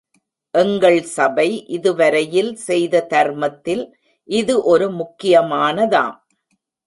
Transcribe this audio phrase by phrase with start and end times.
[0.53, 1.45] எங்கள் சபை
[1.67, 3.83] இதுவரையில் செய்த தர்மத்தில்
[4.29, 6.17] இது ஒரு முக்கியமானதாம்.